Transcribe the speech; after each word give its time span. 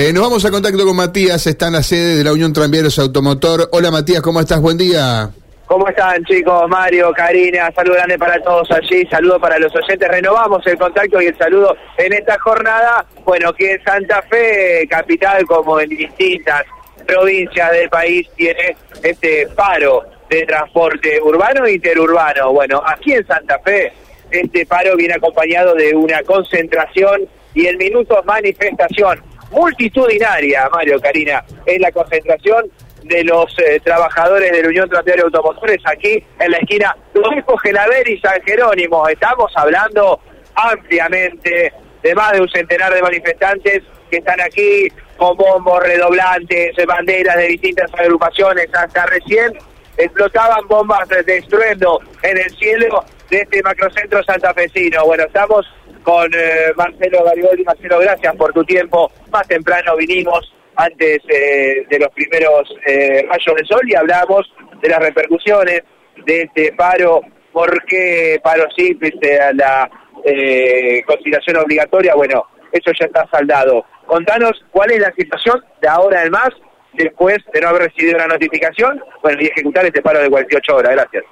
Eh, 0.00 0.12
nos 0.12 0.22
vamos 0.22 0.44
a 0.44 0.52
contacto 0.52 0.84
con 0.86 0.94
Matías, 0.94 1.44
está 1.48 1.66
en 1.66 1.72
la 1.72 1.82
sede 1.82 2.18
de 2.18 2.22
la 2.22 2.32
Unión 2.32 2.52
Tranviarios 2.52 3.00
Automotor. 3.00 3.68
Hola 3.72 3.90
Matías, 3.90 4.22
¿cómo 4.22 4.38
estás? 4.38 4.60
Buen 4.60 4.78
día. 4.78 5.28
¿Cómo 5.66 5.88
están 5.88 6.24
chicos? 6.24 6.68
Mario, 6.68 7.10
Karina, 7.16 7.68
saludo 7.74 7.94
grande 7.94 8.16
para 8.16 8.40
todos 8.40 8.70
allí, 8.70 9.04
saludo 9.06 9.40
para 9.40 9.58
los 9.58 9.74
oyentes. 9.74 10.08
Renovamos 10.08 10.64
el 10.68 10.78
contacto 10.78 11.20
y 11.20 11.26
el 11.26 11.36
saludo 11.36 11.76
en 11.96 12.12
esta 12.12 12.38
jornada. 12.38 13.06
Bueno, 13.24 13.52
que 13.52 13.72
en 13.72 13.82
Santa 13.82 14.22
Fe, 14.22 14.86
capital 14.88 15.44
como 15.46 15.80
en 15.80 15.88
distintas 15.88 16.62
provincias 17.04 17.72
del 17.72 17.88
país, 17.88 18.28
tiene 18.36 18.76
este 19.02 19.48
paro 19.56 20.04
de 20.30 20.46
transporte 20.46 21.20
urbano 21.20 21.66
e 21.66 21.72
interurbano. 21.72 22.52
Bueno, 22.52 22.80
aquí 22.86 23.14
en 23.14 23.26
Santa 23.26 23.58
Fe, 23.64 23.92
este 24.30 24.64
paro 24.64 24.94
viene 24.94 25.14
acompañado 25.14 25.74
de 25.74 25.92
una 25.92 26.22
concentración 26.22 27.22
y 27.52 27.66
en 27.66 27.76
minutos 27.78 28.24
manifestación 28.24 29.27
multitudinaria, 29.50 30.68
Mario 30.70 31.00
Karina, 31.00 31.44
es 31.66 31.80
la 31.80 31.92
concentración 31.92 32.70
de 33.02 33.24
los 33.24 33.56
eh, 33.58 33.80
trabajadores 33.82 34.52
de 34.52 34.62
la 34.62 34.68
Unión 34.68 34.88
Tranviaria 34.88 35.24
Automotores 35.24 35.78
aquí 35.84 36.22
en 36.38 36.50
la 36.50 36.58
esquina 36.58 36.96
Rodolfo 37.14 37.56
Gelaber 37.58 38.08
y 38.08 38.20
San 38.20 38.40
Jerónimo. 38.42 39.08
Estamos 39.08 39.50
hablando 39.56 40.20
ampliamente 40.54 41.72
de 42.02 42.14
más 42.14 42.32
de 42.32 42.40
un 42.40 42.48
centenar 42.48 42.92
de 42.92 43.02
manifestantes 43.02 43.82
que 44.10 44.18
están 44.18 44.40
aquí 44.40 44.88
con 45.16 45.36
bombos 45.36 45.82
redoblantes, 45.82 46.74
banderas 46.86 47.36
de 47.36 47.48
distintas 47.48 47.92
agrupaciones, 47.94 48.68
hasta 48.72 49.06
recién 49.06 49.52
explotaban 49.96 50.66
bombas 50.68 51.08
de 51.08 51.38
estruendo 51.38 52.00
en 52.22 52.38
el 52.38 52.50
cielo 52.56 53.04
de 53.30 53.40
este 53.40 53.62
macrocentro 53.62 54.22
santafesino. 54.22 55.04
Bueno, 55.04 55.24
estamos 55.24 55.66
con 56.08 56.32
eh, 56.32 56.72
Marcelo 56.74 57.22
Garibaldi. 57.22 57.64
Marcelo, 57.64 57.98
gracias 57.98 58.34
por 58.36 58.50
tu 58.54 58.64
tiempo. 58.64 59.12
Más 59.30 59.46
temprano 59.46 59.94
vinimos 59.94 60.50
antes 60.76 61.18
eh, 61.28 61.84
de 61.86 61.98
los 61.98 62.08
primeros 62.14 62.66
eh, 62.86 63.26
rayos 63.28 63.54
de 63.56 63.66
sol 63.66 63.82
y 63.84 63.94
hablamos 63.94 64.50
de 64.80 64.88
las 64.88 65.00
repercusiones 65.00 65.82
de 66.24 66.42
este 66.42 66.72
paro. 66.72 67.20
¿Por 67.52 67.84
qué 67.84 68.40
paro 68.42 68.64
sí 68.74 68.98
a 69.38 69.52
la 69.52 69.90
eh, 70.24 71.02
conciliación 71.06 71.58
obligatoria? 71.58 72.14
Bueno, 72.14 72.46
eso 72.72 72.90
ya 72.98 73.04
está 73.04 73.28
saldado. 73.30 73.84
Contanos 74.06 74.64
cuál 74.70 74.92
es 74.92 75.00
la 75.00 75.12
situación 75.12 75.62
de 75.82 75.88
ahora 75.88 76.22
en 76.22 76.30
más 76.30 76.50
después 76.94 77.36
de 77.52 77.60
no 77.60 77.68
haber 77.68 77.82
recibido 77.82 78.16
la 78.16 78.28
notificación, 78.28 78.98
bueno, 79.22 79.42
y 79.42 79.48
ejecutar 79.48 79.84
este 79.84 80.00
paro 80.00 80.20
de 80.20 80.30
48 80.30 80.74
horas. 80.74 80.92
Gracias. 80.92 81.24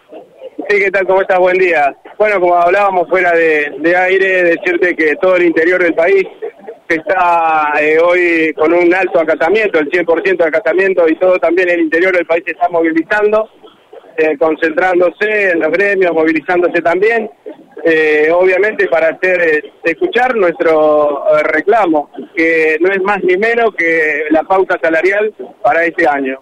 Sí, 0.69 0.79
¿qué 0.81 0.91
tal? 0.91 1.07
¿Cómo 1.07 1.23
estás? 1.23 1.39
Buen 1.39 1.57
día. 1.57 1.97
Bueno, 2.19 2.41
como 2.41 2.57
hablábamos 2.57 3.09
fuera 3.11 3.33
de, 3.33 3.95
aire, 3.95 4.43
decirte 4.45 4.97
que 4.97 5.17
todo 5.17 5.37
el 5.37 5.45
interior 5.45 5.83
del 5.83 5.95
país 5.95 6.25
está 6.89 7.75
eh, 7.79 7.99
hoy 7.99 8.55
con 8.55 8.73
un 8.73 8.95
alto 8.95 9.21
acatamiento, 9.21 9.79
el 9.79 9.91
100% 9.91 10.39
de 10.39 10.45
acatamiento 10.45 11.07
y 11.09 11.17
todo 11.17 11.39
también 11.39 11.69
el 11.69 11.81
interior 11.81 12.17
del 12.17 12.25
país 12.25 12.43
está 12.47 12.71
movilizando, 12.71 13.51
eh, 14.17 14.35
concentrándose 14.39 15.51
en 15.51 15.61
los 15.61 15.71
gremios, 15.71 16.15
movilizándose 16.15 16.81
también, 16.81 17.31
eh, 17.85 18.31
obviamente 18.33 18.89
para 18.89 19.09
hacer 19.09 19.71
escuchar 19.85 20.35
nuestro 20.37 21.23
reclamo, 21.43 22.11
que 22.35 22.79
no 22.81 22.93
es 22.93 23.03
más 23.03 23.23
ni 23.25 23.37
menos 23.37 23.75
que 23.77 24.25
la 24.31 24.43
pauta 24.43 24.79
salarial 24.83 25.35
para 25.63 25.85
este 25.85 26.09
año. 26.09 26.39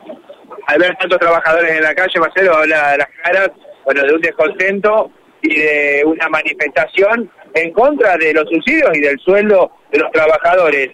Al 0.68 0.78
ver 0.78 0.94
tantos 0.98 1.18
trabajadores 1.18 1.72
en 1.72 1.82
la 1.82 1.96
calle, 1.96 2.20
Marcelo, 2.20 2.54
habla 2.54 2.92
de 2.92 2.98
las 2.98 3.08
caras 3.24 3.50
bueno, 3.84 4.04
de 4.04 4.14
un 4.14 4.20
descontento 4.20 5.10
y 5.44 5.54
de 5.60 6.02
una 6.06 6.28
manifestación 6.28 7.30
en 7.54 7.72
contra 7.72 8.16
de 8.16 8.32
los 8.32 8.48
subsidios 8.48 8.90
y 8.94 9.00
del 9.00 9.18
sueldo 9.20 9.70
de 9.92 9.98
los 9.98 10.10
trabajadores, 10.10 10.90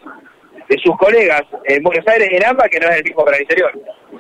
de 0.68 0.78
sus 0.78 0.96
colegas 0.98 1.42
en 1.64 1.82
Buenos 1.82 2.06
Aires 2.06 2.28
y 2.30 2.36
en 2.36 2.46
AMBA, 2.46 2.68
que 2.68 2.78
no 2.78 2.88
es 2.88 2.96
el 2.98 3.04
mismo 3.04 3.24
para 3.24 3.36
el 3.36 3.42
interior. 3.42 3.72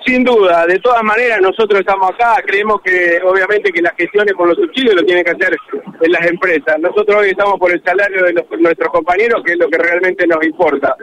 Sin 0.06 0.24
duda, 0.24 0.66
de 0.66 0.78
todas 0.78 1.02
maneras 1.02 1.40
nosotros 1.40 1.80
estamos 1.80 2.10
acá, 2.10 2.42
creemos 2.46 2.80
que 2.82 3.20
obviamente 3.24 3.70
que 3.70 3.82
las 3.82 3.94
gestiones 3.96 4.34
con 4.34 4.48
los 4.48 4.56
subsidios 4.56 4.94
lo 4.94 5.04
tienen 5.04 5.24
que 5.24 5.32
hacer 5.32 5.56
en 6.00 6.12
las 6.12 6.26
empresas. 6.26 6.78
Nosotros 6.80 7.18
hoy 7.20 7.30
estamos 7.30 7.58
por 7.58 7.70
el 7.70 7.82
salario 7.84 8.24
de 8.24 8.32
nuestros 8.32 8.88
compañeros, 8.88 9.42
que 9.44 9.52
es 9.52 9.58
lo 9.58 9.68
que 9.68 9.78
realmente 9.78 10.26
nos 10.26 10.44
importa. 10.44 10.96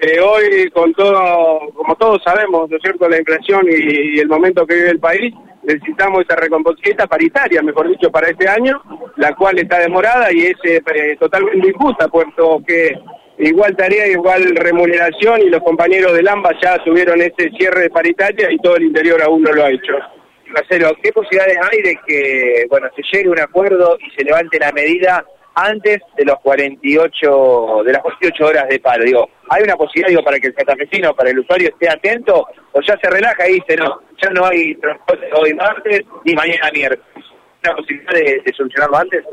Eh, 0.00 0.20
hoy, 0.20 0.70
con 0.70 0.92
todo, 0.94 1.60
como 1.74 1.94
todos 1.96 2.22
sabemos, 2.24 2.70
¿no 2.70 2.78
cierto?, 2.78 3.08
la 3.08 3.18
inflación 3.18 3.66
y 3.68 4.18
el 4.18 4.28
momento 4.28 4.66
que 4.66 4.76
vive 4.76 4.90
el 4.90 5.00
país, 5.00 5.34
necesitamos 5.68 6.24
esa 6.24 6.36
recomposición 6.36 6.96
paritaria, 7.08 7.62
mejor 7.62 7.88
dicho, 7.88 8.10
para 8.10 8.30
este 8.30 8.48
año, 8.48 8.82
la 9.16 9.34
cual 9.34 9.58
está 9.58 9.78
demorada 9.78 10.32
y 10.32 10.46
es 10.46 10.56
eh, 10.64 11.16
totalmente 11.20 11.68
injusta, 11.68 12.08
puesto 12.08 12.62
que 12.66 12.98
igual 13.38 13.76
tarea, 13.76 14.06
igual 14.08 14.56
remuneración 14.56 15.42
y 15.42 15.50
los 15.50 15.62
compañeros 15.62 16.14
del 16.14 16.26
AMBA 16.26 16.58
ya 16.60 16.82
tuvieron 16.82 17.20
ese 17.20 17.50
cierre 17.58 17.82
de 17.82 17.90
paritaria 17.90 18.50
y 18.50 18.56
todo 18.58 18.76
el 18.76 18.84
interior 18.84 19.22
aún 19.22 19.42
no 19.42 19.52
lo 19.52 19.64
ha 19.64 19.70
hecho. 19.70 19.92
Marcelo, 20.48 20.96
¿qué 21.02 21.12
posibilidades 21.12 21.58
hay 21.70 21.82
de 21.82 21.98
que 22.06 22.66
bueno 22.70 22.88
se 22.96 23.02
llegue 23.02 23.28
a 23.28 23.32
un 23.32 23.40
acuerdo 23.40 23.98
y 24.00 24.10
se 24.16 24.24
levante 24.24 24.58
la 24.58 24.72
medida 24.72 25.22
antes 25.54 26.00
de 26.16 26.24
los 26.24 26.38
48 26.40 27.82
de 27.84 27.92
las 27.92 28.02
48 28.02 28.46
horas 28.46 28.68
de 28.68 28.78
paro. 28.78 29.04
Digo, 29.04 29.28
¿hay 29.50 29.64
una 29.64 29.76
posibilidad 29.76 30.22
para 30.22 30.38
que 30.38 30.46
el 30.46 30.54
catafesino, 30.54 31.14
para 31.14 31.30
el 31.30 31.40
usuario 31.40 31.68
esté 31.68 31.90
atento 31.90 32.46
o 32.72 32.80
ya 32.80 32.96
se 32.98 33.10
relaja 33.10 33.48
y 33.48 33.54
dice, 33.54 33.76
no, 33.76 34.00
ya 34.22 34.30
no 34.30 34.46
hay 34.46 34.74
transporte 34.76 35.28
hoy 35.34 35.54
martes 35.54 36.02
ni 36.24 36.34
mañana 36.34 36.70
miércoles? 36.72 37.24
¿Una 37.64 37.76
posibilidad 37.76 38.12
de, 38.12 38.52
solucionarlo 38.56 38.96
antes? 38.96 39.24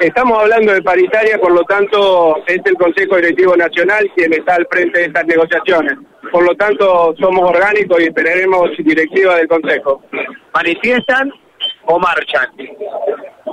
Estamos 0.00 0.38
hablando 0.38 0.72
de 0.72 0.82
paritaria, 0.82 1.38
por 1.38 1.52
lo 1.52 1.62
tanto 1.64 2.38
es 2.46 2.60
el 2.64 2.74
Consejo 2.74 3.16
Directivo 3.16 3.56
Nacional 3.56 4.10
quien 4.16 4.32
está 4.32 4.56
al 4.56 4.66
frente 4.70 4.98
de 4.98 5.04
estas 5.06 5.26
negociaciones. 5.26 5.98
Por 6.32 6.44
lo 6.44 6.54
tanto 6.56 7.14
somos 7.18 7.50
orgánicos 7.50 8.00
y 8.00 8.04
esperaremos 8.04 8.70
directiva 8.78 9.36
del 9.36 9.48
Consejo. 9.48 10.02
¿Manifiestan 10.54 11.30
o 11.84 11.98
marchan? 11.98 12.48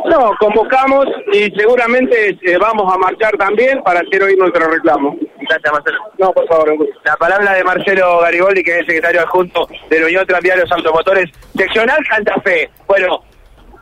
No, 0.06 0.36
convocamos 0.40 1.06
y 1.32 1.52
seguramente 1.56 2.38
eh, 2.42 2.58
vamos 2.60 2.94
a 2.94 2.98
marchar 2.98 3.32
también 3.38 3.82
para 3.84 4.02
hacer 4.02 4.24
hoy 4.24 4.36
nuestro 4.36 4.70
reclamo. 4.70 5.18
Gracias, 5.48 5.74
Marcelo. 5.74 6.00
No, 6.18 6.32
por 6.34 6.48
favor. 6.48 6.76
La 7.04 7.16
palabra 7.18 7.54
de 7.54 7.64
Marcelo 7.64 8.20
Gariboldi, 8.20 8.64
que 8.64 8.72
es 8.72 8.80
el 8.80 8.86
secretario 8.86 9.22
adjunto 9.22 9.68
de 9.90 10.00
la 10.00 10.06
Unión 10.06 10.26
Tranviarios 10.26 10.72
Automotores, 10.72 11.30
seccional 11.56 12.00
Santa 12.10 12.40
Fe. 12.42 12.70
Bueno, 12.88 13.24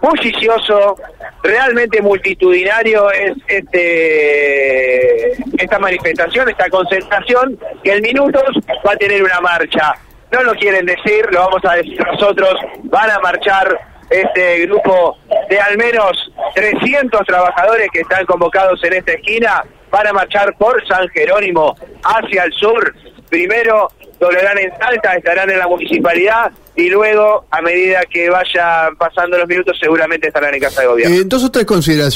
bullicioso, 0.02 0.96
realmente 1.44 2.02
multitudinario 2.02 3.12
es 3.12 3.34
este 3.48 5.32
esta 5.64 5.80
manifestación, 5.80 6.50
esta 6.50 6.70
concentración, 6.70 7.60
que 7.84 7.94
en 7.94 8.02
minutos 8.02 8.44
va 8.86 8.94
a 8.94 8.98
tener 8.98 9.24
una 9.24 9.40
marcha. 9.40 9.94
No 10.32 10.44
lo 10.44 10.54
quieren 10.56 10.86
decir, 10.86 11.28
lo 11.32 11.42
vamos 11.42 11.62
a 11.66 11.76
decir 11.76 12.00
nosotros, 12.06 12.56
van 12.86 13.12
a 13.12 13.20
marchar 13.20 13.80
este 14.10 14.66
grupo 14.66 15.18
de 15.50 15.60
al 15.60 15.78
menos 15.78 16.32
300 16.56 17.26
trabajadores 17.26 17.88
que 17.94 18.02
están 18.02 18.26
convocados 18.26 18.84
en 18.84 18.94
esta 18.94 19.14
esquina 19.14 19.64
van 19.92 20.08
a 20.08 20.14
marchar 20.14 20.56
por 20.58 20.86
San 20.88 21.08
Jerónimo 21.10 21.76
hacia 22.04 22.46
el 22.46 22.54
sur. 22.54 22.94
Primero 23.30 23.90
doblarán 24.20 24.58
en 24.58 24.72
Salta, 24.78 25.16
estarán 25.16 25.50
en 25.50 25.60
la 25.60 25.68
municipalidad 25.68 26.52
y 26.76 26.90
luego, 26.90 27.46
a 27.52 27.62
medida 27.62 28.02
que 28.10 28.30
vayan 28.30 28.96
pasando 28.96 29.38
los 29.38 29.48
minutos, 29.48 29.78
seguramente 29.80 30.28
estarán 30.28 30.54
en 30.54 30.62
casa 30.62 30.82
de 30.82 30.88
gobierno. 30.88 31.16
Eh, 31.16 31.24
dos 31.26 31.44
o 31.44 31.52
tres 31.52 31.66
consideraciones. 31.66 32.16